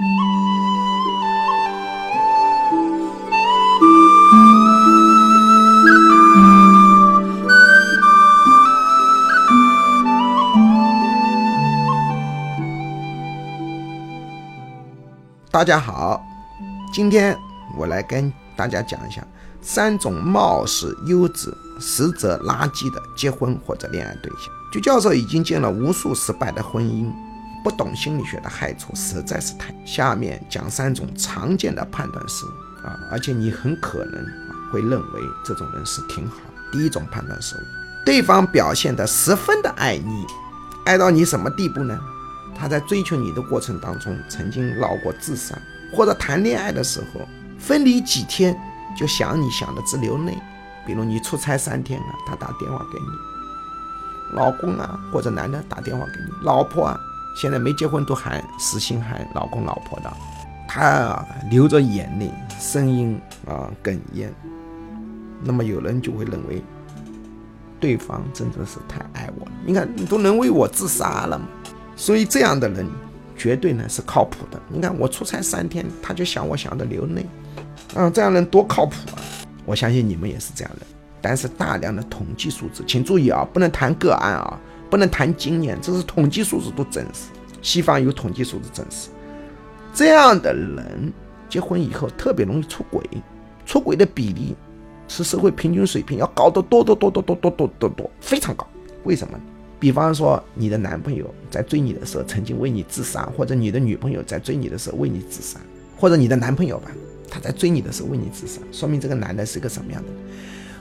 [0.00, 0.06] 大
[15.62, 16.24] 家好，
[16.90, 17.36] 今天
[17.76, 19.22] 我来跟大家讲一下
[19.60, 24.44] 三种貌似优质、实则垃圾的结婚或者恋爱对象。
[24.72, 27.12] 据教授已经见了无数失败的婚姻，
[27.62, 29.74] 不懂心理学的害处实在是太。
[29.84, 34.24] 下面讲三种常见的判断失误啊，而且你很可能
[34.72, 36.36] 会认为这种人是挺好。
[36.72, 37.58] 第一种判断失误，
[38.06, 40.24] 对方表现得十分的爱你，
[40.84, 41.98] 爱到你什么地步呢？
[42.56, 45.58] 他在追求你的过程当中，曾经闹过自杀，
[45.96, 47.26] 或者谈恋爱的时候
[47.58, 48.56] 分离几天
[48.96, 50.36] 就想你想的直流泪。
[50.86, 56.98] 比如你出差三天啊，他打电话给你，老公啊或者男的打电话给你，老婆啊
[57.36, 60.12] 现在没结婚都喊死心喊老公老婆的，
[60.68, 64.32] 他啊流着眼泪，声音啊哽咽。
[65.42, 66.62] 那么有人就会认为，
[67.78, 69.52] 对方真的是太爱我了。
[69.64, 71.46] 你看你都能为我自杀了吗？
[71.96, 72.86] 所以这样的人
[73.36, 74.60] 绝对呢是靠谱的。
[74.68, 77.24] 你看我出差三天，他就想我想的流泪，
[77.94, 79.22] 啊，这样人多靠谱啊！
[79.64, 80.86] 我相信你们也是这样的。
[81.22, 84.58] 但是大量的统计数字，请注意啊，不能谈个案啊，
[84.90, 87.30] 不能谈经验，这是统计数字都证实。
[87.62, 89.10] 西方有统计数字证实，
[89.94, 91.12] 这样的人
[91.48, 93.02] 结婚以后特别容易出轨，
[93.64, 94.56] 出轨的比例
[95.06, 98.66] 是社会平均水平要高得多多多多多多多多多，非常高。
[99.04, 99.38] 为什么？
[99.78, 105.58] 比方说，你的男朋友在追你的时候曾经为你自杀，或者你的女朋友在追你的时候为你自杀，
[105.96, 106.90] 或者你的男朋友吧，
[107.30, 110.08] 他在追你的时候为你自杀，说明这个男的是个什么样的？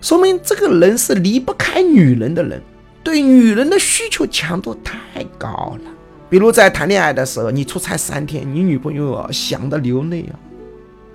[0.00, 2.60] 说明这个人是离不开女人的人，
[3.06, 5.48] 对女人的需求强度太高
[5.84, 5.90] 了。
[6.28, 10.34] 比如在谈恋爱的时候，你出差三天，你女朋友想的流泪啊，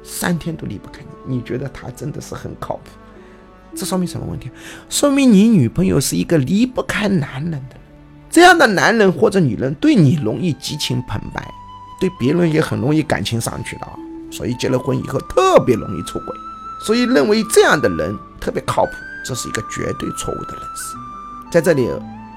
[0.02, 2.92] 三天都离不开你，你觉得他真的是很靠谱？
[3.76, 4.50] 这说明什么问题？
[4.90, 7.82] 说明你女朋友是一个离不开男人的人，
[8.30, 11.46] 这样的男人或者女人对你容易激情澎湃，
[12.00, 13.88] 对别人也很容易感情上去的，
[14.32, 16.28] 所以结了婚以后特别容易出轨。
[16.86, 18.92] 所以认为这样的人特别靠谱，
[19.26, 20.96] 这是一个绝对错误的认识。
[21.52, 21.90] 在这里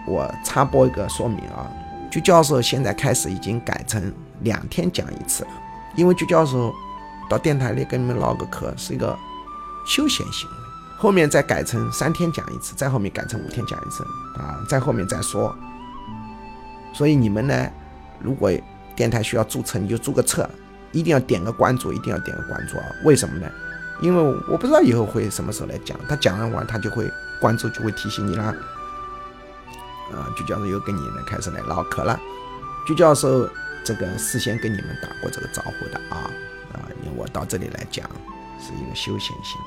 [0.09, 1.71] 我插播一个说明啊，
[2.11, 5.51] 鞠教授现在开始已经改成两天讲一次了，
[5.95, 6.75] 因为鞠教授
[7.31, 9.17] 到电台里跟你们唠个嗑是一个
[9.87, 10.57] 休闲行为。
[10.99, 14.03] 后面再改成三天讲一次，再后面改成五天讲一次
[14.37, 15.55] 啊，再后面再说。
[16.93, 17.71] 所以你们呢，
[18.19, 18.51] 如果
[18.97, 20.49] 电台需要注册，你就注个册，
[20.91, 22.85] 一定要点个关注，一定要点个关注啊！
[23.05, 23.47] 为什么呢？
[24.03, 27.09] 因为我不知道以后会什么时候来讲，他讲完完他就会
[27.41, 28.53] 关注，就会提醒你啦。
[30.13, 32.19] 啊，鞠教授又跟你们开始来唠嗑了。
[32.87, 33.49] 鞠教授
[33.85, 36.31] 这个事先跟你们打过这个招呼的啊
[36.73, 38.09] 啊，因为我到这里来讲
[38.61, 39.67] 是一个休闲行为。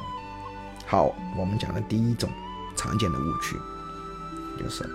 [0.86, 2.30] 好，我们讲的第一种
[2.76, 3.58] 常见的误区，
[4.58, 4.88] 就是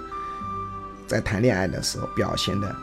[1.07, 2.75] 在谈恋爱的时候表现的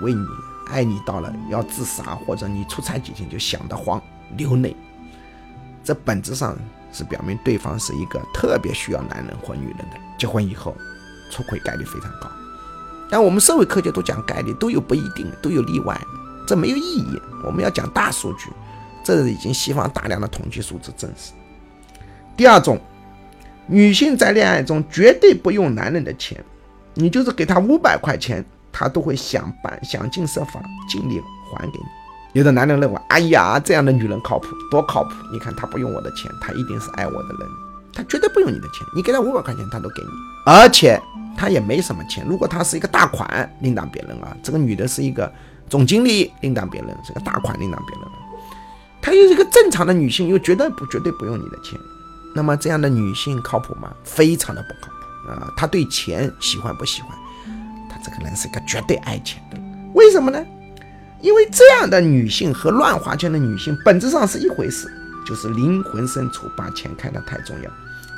[0.00, 0.26] 为你
[0.68, 4.02] 爱你到了要自杀，或者你出差几天就想得慌
[4.36, 4.74] 流泪，
[5.84, 6.56] 这本质上
[6.92, 10.74] 是表明对方是一个特别需要男人或女人的，结婚以后
[11.30, 12.28] 出轨概率非常高。
[13.08, 16.00] 但我们社会科学都讲概率，都有不一定，都有例外，
[16.46, 17.20] 这没有意义。
[17.44, 18.50] 我们要讲大数据，
[19.04, 21.32] 这是已经西方大量的统计数字证实。
[22.36, 22.80] 第二种，
[23.68, 26.44] 女性在恋爱中绝对不用男人的钱，
[26.94, 31.20] 你就是给她五百块钱，她都会想办想尽设法尽力
[31.52, 31.84] 还给你。
[32.32, 35.10] 有的男人认为，哎呀，这样的女人靠谱，多靠谱！
[35.32, 37.48] 你看她不用我的钱，她一定是爱我的人，
[37.96, 40.08] 她绝对不用你的钱，你给她五百块钱，她都给你，
[40.44, 41.00] 而且
[41.34, 42.22] 她也没什么钱。
[42.28, 44.36] 如果她是一个大款，另当别论啊。
[44.42, 45.32] 这个女的是一个
[45.70, 48.06] 总经理，另当别论，是个大款，另当别论。
[49.00, 51.80] 她又是一个正常的女性，又绝对不绝对不用你的钱。
[52.34, 53.90] 那么这样的女性靠谱吗？
[54.04, 55.50] 非常的不靠谱啊！
[55.56, 57.16] 她对钱喜欢不喜欢？
[57.88, 59.56] 她这个人是个绝对爱钱的。
[59.94, 60.44] 为什么呢？
[61.22, 64.86] 因为这样的女性和乱花钱的女性本质上是一回事，
[65.26, 67.70] 就是灵魂深处把钱看得太重要，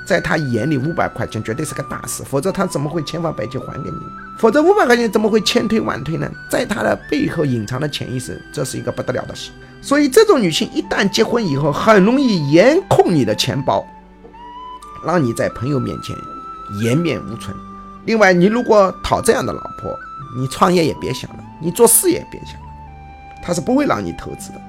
[0.06, 3.96] 在他眼里五百块钱绝对是个大事，否则他怎么会千方百计还给你？
[4.38, 6.30] 否则五百块钱怎么会千推万推呢？
[6.50, 9.50] 在他的背后隐藏的潜意识，这是一个不得了的事。
[9.80, 13.84] 所以这种女性一旦结婚以后，很容易严控你的钱包。
[15.04, 16.14] 让你在朋友面前
[16.82, 17.56] 颜面无存。
[18.04, 19.96] 另外，你如果讨这样的老婆，
[20.36, 22.66] 你创业也别想了，你做事业别想了，
[23.42, 24.60] 他是不会让你投资的。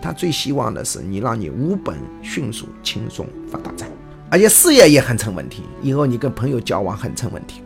[0.00, 3.88] 他最希望的是你让你无本、迅速、轻松发大财，
[4.30, 5.64] 而且事业也很成问题。
[5.82, 7.62] 以后你跟朋友交往很成问题。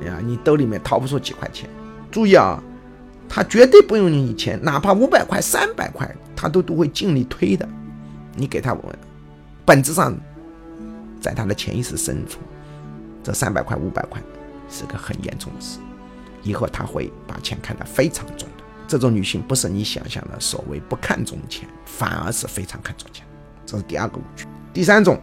[0.00, 1.70] 哎呀，你兜里面掏不出几块钱。
[2.10, 2.62] 注意啊，
[3.28, 7.68] 他绝对不用你钱，哪怕五百块、三百块，他都都会尽力推的。
[8.34, 8.76] 你给他，
[9.64, 10.14] 本质上，
[11.20, 12.40] 在他的潜意识深处，
[13.22, 14.20] 这三百块、五百块
[14.68, 15.78] 是个很严重的事，
[16.42, 18.61] 以后他会把钱看得非常重的。
[18.86, 23.24] 这种女性不是你想象的所谓不看重钱，反而是非常看重钱。
[23.64, 24.46] 这是第二个误区。
[24.72, 25.20] 第三种，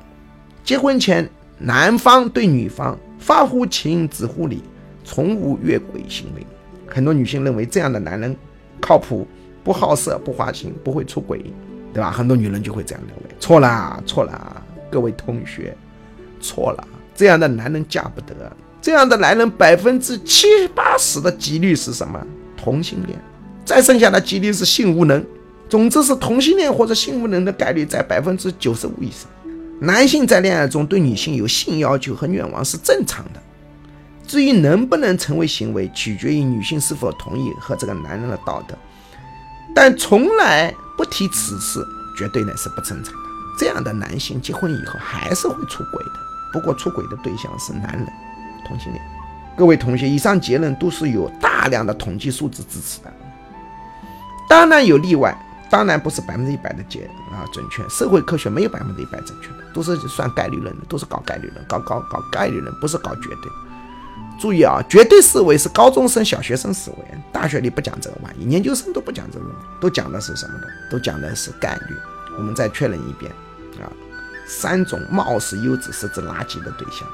[0.63, 4.63] 结婚前男方对女方发乎情止乎礼，
[5.03, 6.45] 从无越轨行为。
[6.87, 8.35] 很多女性认为这样的男人
[8.81, 9.27] 靠谱，
[9.63, 11.43] 不好色，不花心，不会出轨。
[11.91, 12.11] 对吧？
[12.11, 15.75] 很多女人就会这样认为，错了，错了，各位同学，
[16.39, 16.87] 错了。
[17.15, 20.45] 这样的男人嫁不得，这样的男人百分之七
[20.75, 22.23] 八十的几率是什么？
[22.55, 23.19] 同性恋，
[23.69, 25.23] 再剩下的几率是性无能。
[25.69, 29.29] 总之是同性恋或者性无能的概率在百分之九十五以上。
[29.79, 33.39] 男性在恋爱中对女性有性要求和愿望是正常的，
[34.25, 38.75] 至于能不能成为行为，取决于女性是否同意和这个男人的道德，
[39.75, 40.73] 但从来。
[40.97, 41.79] 不提此事，
[42.17, 43.19] 绝对呢是不正常的。
[43.57, 46.11] 这样的男性结婚以后还是会出轨的，
[46.51, 48.05] 不过出轨的对象是男人，
[48.67, 49.01] 同性恋。
[49.55, 53.13] 各位同学，以上结论都是有大量的统计数字支持的，
[54.49, 55.33] 当然有例外，
[55.69, 57.87] 当然不是百分之一百的结啊准确。
[57.87, 60.75] 社会科学没有百分之一百正确的，都是算概率论。
[60.79, 63.51] 的，都是搞概率论，搞搞搞概率论，不是搞绝对。
[64.39, 66.97] 注意啊，绝对思维是高中生、小学生思维，
[67.31, 69.45] 大学里不讲这个玩意，研究生都不讲这个，
[69.79, 70.67] 都讲的是什么的？
[70.89, 71.95] 都讲的是概率。
[72.37, 73.31] 我们再确认一遍
[73.79, 73.85] 啊，
[74.47, 77.07] 三种貌似优质实质垃圾的对象，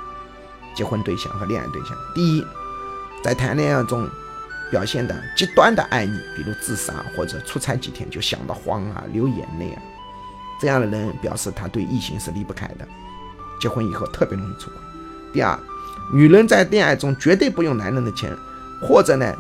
[0.75, 1.97] 结婚对象和恋爱对象。
[2.13, 2.45] 第一，
[3.23, 4.07] 在谈恋爱中
[4.71, 9.81] 表现的极端的爱你，比如自杀或者出差几天就想得慌啊、流眼泪啊，
[10.59, 12.87] 这样的人表示他对异性是离不开的，
[13.59, 14.79] 结婚以后特别容易出轨。
[15.33, 15.57] 第二。
[16.13, 18.29] 女人在恋爱中绝对不用男人的钱，
[18.79, 19.35] 或者呢，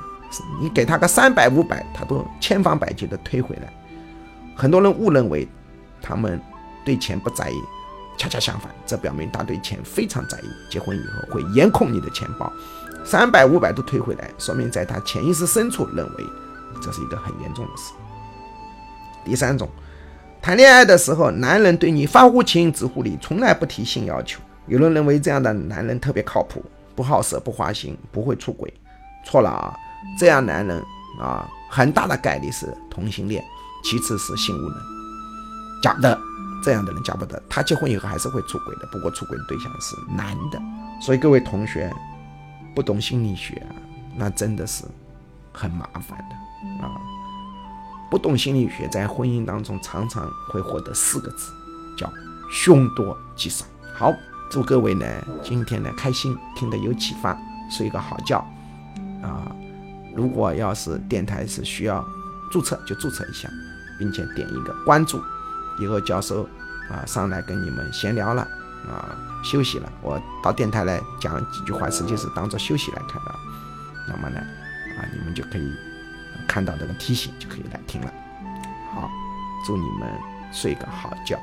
[0.59, 3.71] 你给她个三百五百，她都千方百计的退回来。
[4.55, 5.47] 很多人误认为
[6.01, 6.41] 他们
[6.83, 7.55] 对钱不在意，
[8.17, 10.45] 恰恰相反，这表明他对钱非常在意。
[10.67, 12.51] 结婚以后会严控你的钱包，
[13.05, 16.25] 三百五百都退回来，说明在他潜意识深处认为
[16.81, 17.93] 这是一个很严重的事。
[19.23, 19.69] 第三种，
[20.41, 24.41] 谈恋爱的时候，男人对你发乎情止乎礼，从来不提性要求。
[24.65, 26.65] 有人认为这样的男人特别靠谱，
[26.95, 28.73] 不好色，不花心，不会出轨。
[29.23, 29.73] 错了啊！
[30.19, 30.83] 这样男人
[31.19, 33.43] 啊，很大的概率是同性恋，
[33.83, 34.77] 其次是性无能，
[35.81, 36.19] 假的。
[36.63, 38.87] 这样的人假不得，他结婚以后还是会出轨的。
[38.91, 40.59] 不过出轨的对象是男的。
[40.99, 41.93] 所以各位同学，
[42.75, 43.75] 不懂心理学啊，
[44.15, 44.83] 那真的是
[45.53, 46.91] 很麻烦的啊！
[48.11, 51.51] 不懂心理学，在婚姻当中常常会获得四个字，
[51.97, 52.11] 叫
[52.51, 53.65] 凶多吉少。
[53.97, 54.13] 好。
[54.47, 55.05] 祝各位呢，
[55.41, 57.35] 今天呢开心，听得有启发，
[57.67, 58.37] 睡个好觉
[59.23, 59.51] 啊！
[60.15, 62.05] 如果要是电台是需要
[62.51, 63.49] 注册，就注册一下，
[63.97, 65.19] 并且点一个关注，
[65.81, 66.47] 以后教授
[66.91, 68.47] 啊上来跟你们闲聊了
[68.87, 73.35] 啊，休息了，我到电台来讲几句话，实际是当做休息来看的。
[74.07, 74.39] 那么呢，
[74.97, 75.73] 啊，你们就可以
[76.47, 78.13] 看到这个提醒，就可以来听了。
[78.93, 79.09] 好，
[79.65, 80.09] 祝你们
[80.51, 81.39] 睡个好觉。